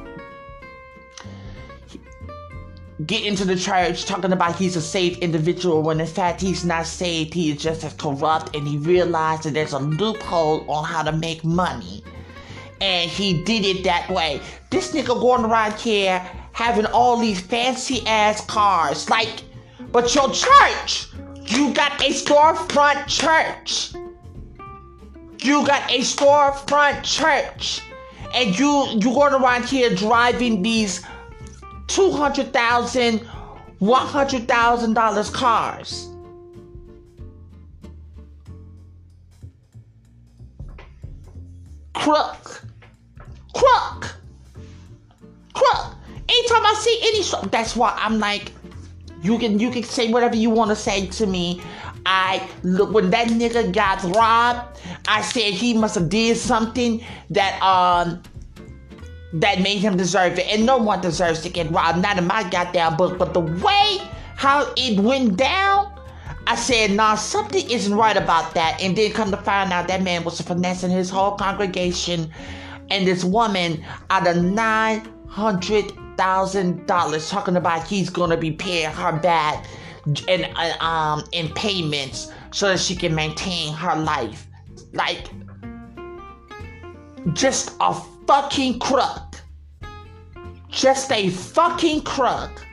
[3.05, 6.85] get into the church talking about he's a saved individual when in fact he's not
[6.85, 11.03] saved, he is just as corrupt and he realized that there's a loophole on how
[11.03, 12.03] to make money.
[12.81, 14.41] And he did it that way.
[14.69, 16.19] This nigga going around here
[16.51, 19.09] having all these fancy ass cars.
[19.09, 19.43] Like,
[19.91, 21.07] but your church,
[21.45, 23.93] you got a storefront church.
[25.43, 27.81] You got a storefront church.
[28.35, 31.03] and you you going around here driving these
[31.87, 33.19] two hundred thousand,
[33.79, 36.09] one hundred thousand dollars cars.
[42.05, 42.61] Crook,
[43.55, 44.15] crook,
[45.55, 45.95] crook.
[46.29, 48.51] Anytime I see any, that's why I'm like,
[49.23, 51.63] you can you can say whatever you want to say to me.
[52.05, 54.79] I look when that nigga got robbed.
[55.07, 58.21] I said he must have did something that um
[59.33, 62.03] that made him deserve it, and no one deserves to get robbed.
[62.03, 63.97] Not in my goddamn book, but the way
[64.35, 65.94] how it went down.
[66.47, 68.79] I said, nah, something isn't right about that.
[68.81, 72.31] And then come to find out that man was finessing his whole congregation
[72.89, 78.89] and this woman out of nine hundred thousand dollars talking about he's gonna be paying
[78.89, 79.65] her back
[80.29, 84.47] uh, um in payments so that she can maintain her life.
[84.93, 85.27] Like
[87.33, 87.93] just a
[88.27, 89.35] fucking crook.
[90.69, 92.64] Just a fucking crook.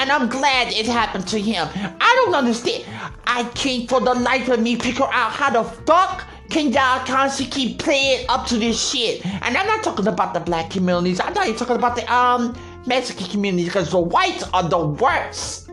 [0.00, 1.68] And I'm glad it happened to him.
[1.74, 2.86] I don't understand.
[3.26, 7.52] I can't for the life of me figure out how the fuck can y'all constantly
[7.52, 9.26] keep playing up to this shit?
[9.26, 11.20] And I'm not talking about the black communities.
[11.20, 15.70] I'm not even talking about the um Mexican communities because the whites are the worst.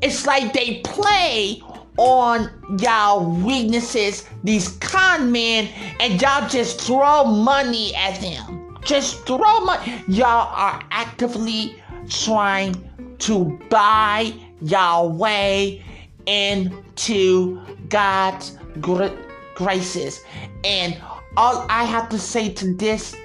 [0.00, 1.60] It's like they play
[1.98, 5.68] on y'all weaknesses, these con men,
[6.00, 8.67] and y'all just throw money at them.
[8.82, 10.02] Just throw money.
[10.08, 12.74] Y'all are actively trying
[13.18, 14.32] to buy
[15.06, 15.82] way
[16.26, 18.58] into God's
[19.54, 20.22] graces.
[20.64, 20.96] And
[21.36, 23.16] all I have to say to this,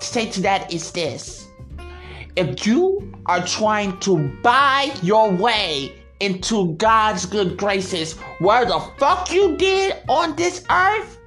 [0.00, 1.48] say to that is this.
[2.36, 9.32] If you are trying to buy your way into God's good graces, where the fuck
[9.32, 11.18] you did on this earth,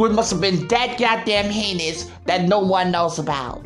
[0.00, 3.62] would must have been that goddamn heinous that no one knows about.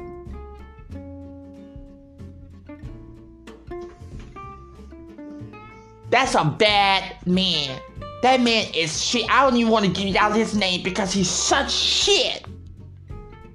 [6.11, 7.81] That's a bad man.
[8.23, 9.31] That man is shit.
[9.31, 12.45] I don't even want to give y'all his name because he's such shit.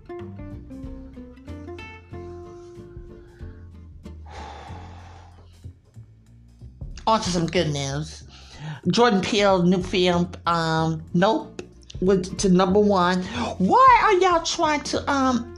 [7.08, 8.24] On to some good news.
[8.88, 11.59] Jordan Peele new film, um, Nope,
[12.02, 13.24] went to number one.
[13.58, 15.56] Why are y'all trying to um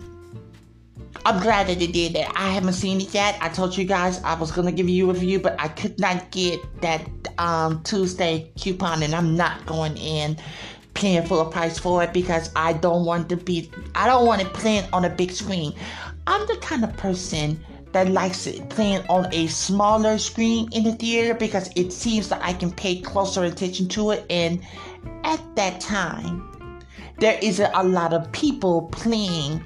[1.26, 2.32] I'm glad that they did that.
[2.36, 3.38] I haven't seen it yet.
[3.42, 6.32] I told you guys I was gonna give you a review, but I could not
[6.32, 10.38] get that um, Tuesday coupon, and I'm not going in
[10.94, 13.72] paying full price for it because I don't want to be.
[13.94, 15.74] I don't want it playing on a big screen.
[16.26, 20.94] I'm the kind of person that likes it playing on a smaller screen in the
[20.94, 24.60] theater because it seems that I can pay closer attention to it, and
[25.24, 26.80] at that time,
[27.20, 29.64] there isn't a lot of people playing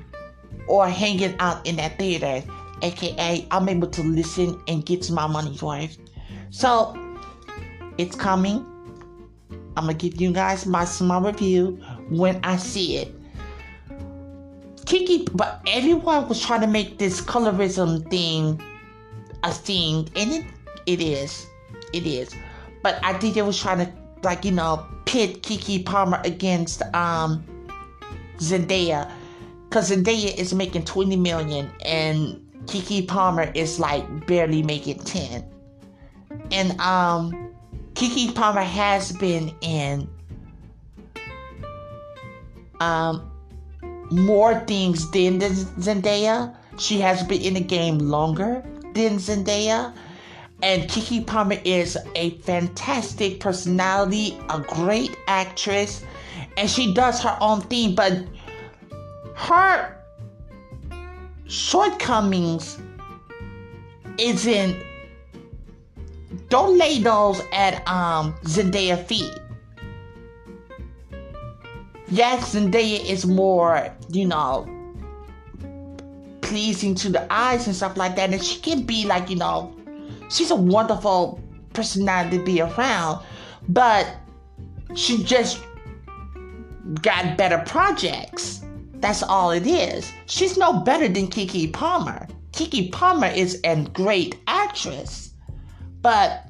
[0.67, 2.43] or hanging out in that theater,
[2.81, 5.97] aka I'm able to listen and get my money's worth.
[6.49, 6.97] So
[7.97, 8.65] it's coming.
[9.77, 11.79] I'm gonna give you guys my small review
[12.09, 13.13] when I see it.
[14.85, 18.61] Keke, but everyone was trying to make this colorism thing
[19.43, 20.45] a thing, and it
[20.85, 21.47] it is,
[21.93, 22.35] it is.
[22.83, 23.91] But I think they was trying to
[24.23, 27.43] like you know pit Keke Palmer against um
[28.37, 29.11] Zendaya
[29.69, 35.43] because Zendaya is making 20 million and Keke Palmer is like barely making 10.
[36.51, 37.53] And um
[37.93, 40.09] Keke Palmer has been in
[42.79, 43.31] um
[44.11, 46.55] more things than Zendaya.
[46.77, 49.93] She has been in the game longer than Zendaya.
[50.61, 56.03] And Keke Palmer is a fantastic personality, a great actress,
[56.57, 58.13] and she does her own thing, but
[59.35, 59.95] her
[61.45, 62.79] shortcomings
[64.17, 64.81] isn't
[66.49, 69.31] don't lay those at um Zendaya feet.
[72.07, 74.67] Yes, Zendaya is more, you know,
[76.41, 79.74] pleasing to the eyes and stuff like that, and she can be like, you know,
[80.29, 81.39] she's a wonderful
[81.73, 83.23] personality to be around,
[83.69, 84.15] but
[84.95, 85.63] she just
[87.01, 88.61] got better projects.
[88.95, 90.11] That's all it is.
[90.25, 92.27] She's no better than Keke Palmer.
[92.53, 95.31] Keke Palmer is a great actress,
[96.01, 96.45] but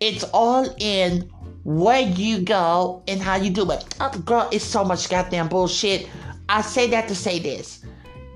[0.00, 1.30] it's all in
[1.64, 3.84] where you go and how you do it.
[4.00, 6.08] Oh, girl, it's so much goddamn bullshit.
[6.48, 7.84] I say that to say this.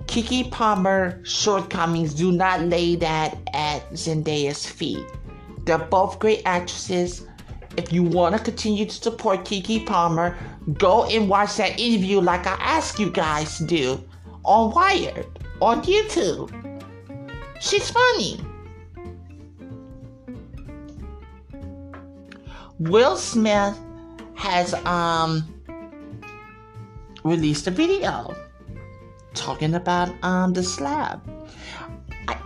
[0.07, 5.05] Keke Palmer shortcomings do not lay that at Zendaya's feet.
[5.65, 7.27] They're both great actresses
[7.77, 10.37] if you want to continue to support Keke Palmer,
[10.75, 14.05] go and watch that interview like I asked you guys to do
[14.45, 15.27] on Wired
[15.61, 16.51] on YouTube.
[17.61, 18.41] She's funny.
[22.79, 23.79] Will Smith
[24.35, 25.51] has um
[27.23, 28.35] released a video
[29.35, 31.21] talking about um the slab.
[32.29, 32.39] I,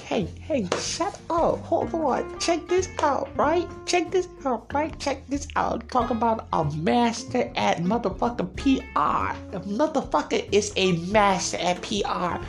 [0.00, 1.58] hey, hey, shut up.
[1.60, 2.38] Hold on.
[2.38, 3.68] Check this out, right?
[3.86, 4.98] Check this out, right?
[4.98, 5.88] Check this out.
[5.88, 9.36] Talk about a master at motherfucking PR.
[9.50, 12.42] The motherfucker is a master at PR.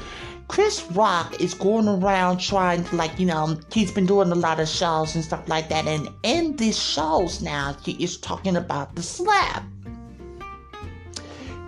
[0.50, 4.60] Chris Rock is going around trying to, like, you know, he's been doing a lot
[4.60, 5.86] of shows and stuff like that.
[5.86, 9.64] And in these shows now, he is talking about the slap.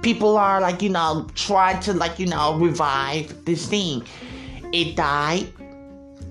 [0.02, 4.04] People are, like, you know, trying to, like, you know, revive this thing.
[4.72, 5.48] It died.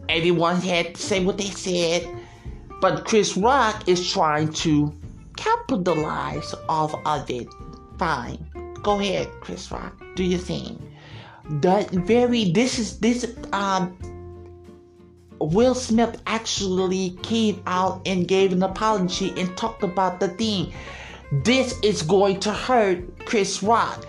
[0.08, 2.08] Everyone had to say what they said.
[2.80, 4.92] But Chris Rock is trying to
[5.36, 7.48] capitalize off of it.
[7.98, 8.38] Fine.
[8.82, 10.02] Go ahead, Chris Rock.
[10.16, 10.90] Do your thing
[11.50, 13.96] that very this is this um
[15.40, 20.70] Will Smith actually came out and gave an apology and talked about the thing.
[21.32, 24.04] This is going to hurt Chris Rock.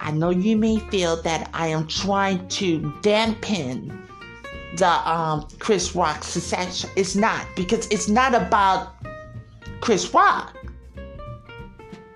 [0.00, 4.08] I know you may feel that I am trying to dampen
[4.76, 6.84] the um, Chris Rock success.
[6.96, 8.94] It's not because it's not about
[9.80, 10.56] Chris Rock.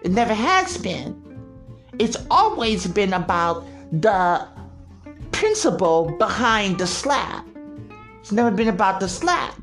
[0.02, 1.22] It never has been.
[2.00, 4.48] It's always been about the
[5.30, 7.46] principle behind the slap.
[8.20, 9.54] It's never been about the slap.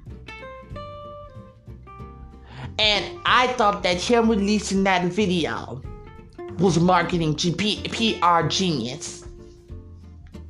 [2.79, 5.81] And I thought that him releasing that video
[6.59, 9.25] was marketing PR genius.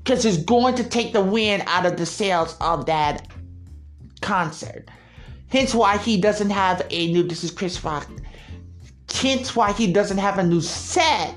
[0.04, 3.28] Because it's going to take the wind out of the sales of that
[4.22, 4.90] concert.
[5.48, 8.08] Hence why he doesn't have a new, this is Chris Rock.
[9.14, 11.36] Hence why he doesn't have a new set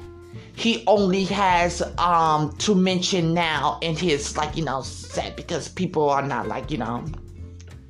[0.57, 6.09] he only has um to mention now in his like you know set because people
[6.09, 7.05] are not like you know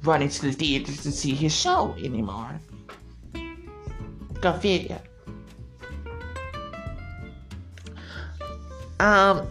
[0.03, 2.61] running to the theaters to see his show anymore.
[4.55, 5.01] Figure.
[8.99, 9.47] Um,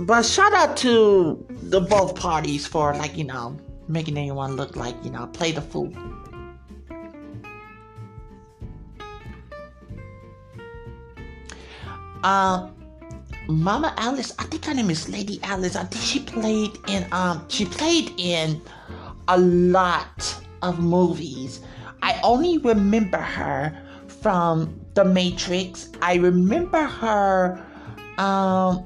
[0.00, 3.56] but shout out to the both parties for like you know
[3.88, 5.92] making anyone look like you know play the fool.
[12.24, 12.68] Uh,
[13.48, 15.76] Mama Alice, I think her name is Lady Alice.
[15.76, 18.60] I think she played in um she played in
[19.28, 21.60] a lot of movies.
[22.02, 23.76] I only remember her
[24.20, 25.90] from The Matrix.
[26.02, 27.64] I remember her
[28.18, 28.84] um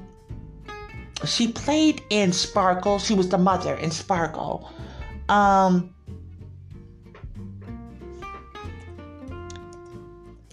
[1.25, 2.99] she played in Sparkle.
[2.99, 4.69] She was the mother in Sparkle.
[5.29, 5.93] Um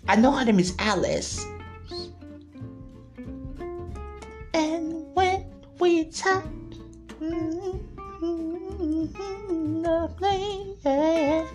[0.08, 1.44] I know her name is Alice.
[4.52, 5.46] And when
[5.78, 6.44] we touch
[7.20, 7.78] the
[10.18, 11.46] flame, yeah.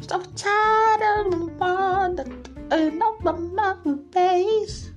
[0.00, 1.46] so tired of the
[2.16, 2.28] that
[2.72, 3.76] ain't on my
[4.10, 4.90] face.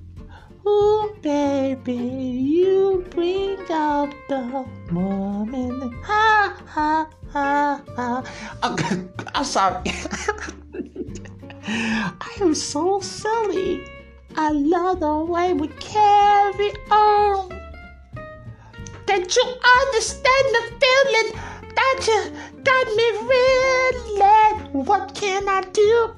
[0.66, 5.92] Ooh, baby, you bring out the moment.
[6.04, 8.22] Ha, ha, ha, ha.
[8.62, 9.82] I'm, I'm sorry.
[11.68, 13.84] I am so silly.
[14.34, 17.50] I love the way we carry on.
[19.06, 19.44] That you
[19.80, 21.45] understand the feeling
[22.06, 22.32] you
[22.62, 24.16] got me really.
[24.72, 26.14] What can I do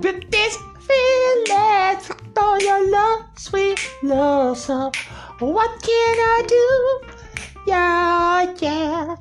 [0.00, 1.98] with this feeling?
[2.36, 4.92] Oh, your love, sweet love, so
[5.40, 7.08] what can I do?
[7.66, 9.16] Yeah, yeah.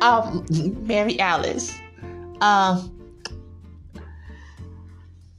[0.00, 0.44] Um,
[0.86, 1.78] Mary Alice.
[2.40, 2.96] Um,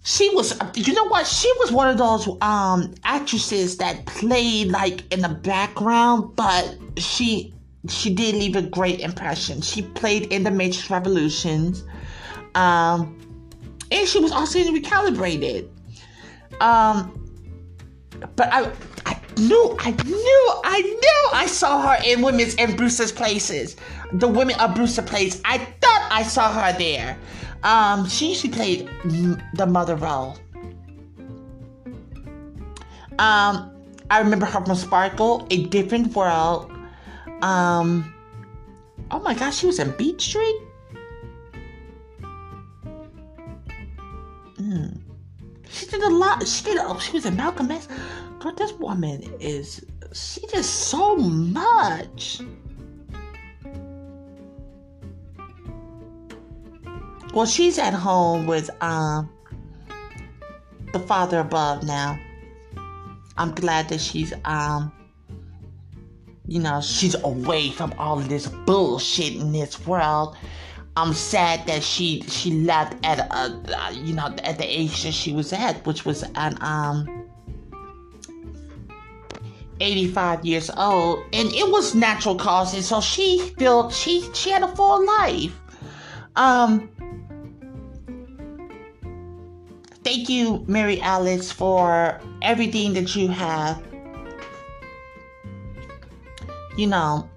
[0.07, 5.03] she was you know what she was one of those um actresses that played like
[5.11, 7.53] in the background but she
[7.89, 11.83] she did leave a great impression she played in the matrix revolutions
[12.55, 13.17] um
[13.91, 15.67] and she was also in recalibrated
[16.61, 17.13] um
[18.35, 18.71] but i
[19.05, 23.75] i knew i knew i knew i saw her in women's in brewster's places
[24.13, 27.17] the women of brewster place i thought i saw her there
[27.63, 28.89] um, she usually played
[29.55, 30.37] the mother role.
[33.19, 33.71] Um,
[34.09, 36.71] I remember her from Sparkle, A Different World.
[37.41, 38.13] Um,
[39.11, 40.55] oh my gosh, she was in Beat Street.
[44.59, 44.99] Mm.
[45.69, 46.47] She did a lot.
[46.47, 46.77] She did.
[46.79, 47.87] Oh, she was in Malcolm X.
[48.39, 52.41] God, this woman is she just so much.
[57.33, 59.29] Well, she's at home with um
[60.91, 62.19] the Father above now.
[63.37, 64.91] I'm glad that she's um
[66.47, 70.37] you know, she's away from all of this bullshit in this world.
[70.95, 75.13] I'm sad that she she left at a, uh, you know at the age that
[75.13, 77.27] she was at, which was an um
[79.79, 82.87] 85 years old, and it was natural causes.
[82.87, 85.53] So she felt she she had a full life.
[86.35, 86.89] Um,
[90.03, 93.86] thank you, Mary Alice, for everything that you have.
[96.77, 97.27] You know,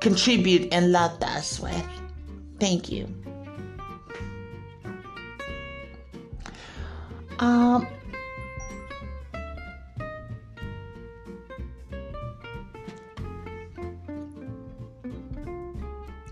[0.00, 1.86] contribute and loved us with.
[2.60, 3.06] Thank you.
[7.38, 7.88] Um,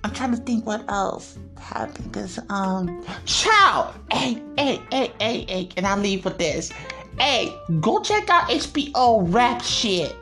[0.05, 5.69] I'm trying to think what else happened because um child hey hey hey hey hey
[5.77, 6.73] and I leave with this
[7.19, 10.17] hey go check out HBO rap shit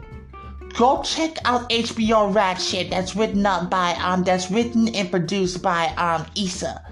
[0.74, 5.86] go check out HBO Ratchet that's written up by um that's written and produced by
[5.96, 6.84] um Issa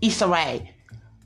[0.00, 0.70] Issa Rae.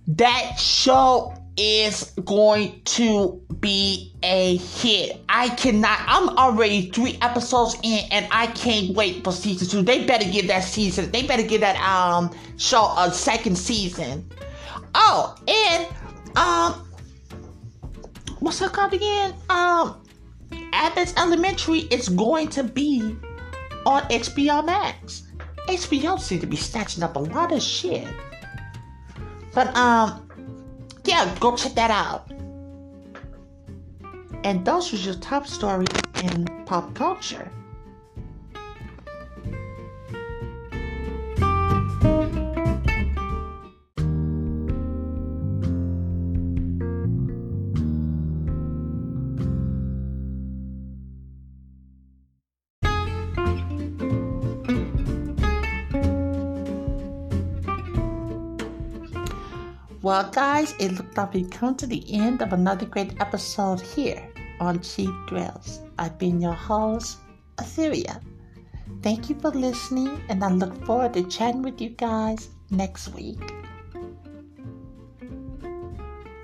[0.09, 5.21] That show is going to be a hit.
[5.29, 5.99] I cannot.
[6.07, 9.83] I'm already three episodes in, and I can't wait for season two.
[9.83, 11.11] They better give that season.
[11.11, 14.31] They better give that um show a second season.
[14.95, 15.87] Oh, and
[16.37, 16.89] um,
[18.39, 19.35] what's it called again?
[19.51, 20.01] Um,
[20.73, 23.17] Abbott's Elementary is going to be
[23.87, 25.25] on HBO Max.
[25.69, 28.07] HBO seems to be snatching up a lot of shit.
[29.55, 30.29] But um,
[31.05, 32.31] yeah, go check that out.
[34.45, 35.89] And those were your top stories
[36.23, 37.51] in pop culture.
[60.09, 64.27] Well, guys, it looks like we've come to the end of another great episode here
[64.59, 65.83] on Cheap Thrills.
[65.99, 67.19] I've been your host,
[67.59, 68.19] Etheria.
[69.03, 73.39] Thank you for listening, and I look forward to chatting with you guys next week.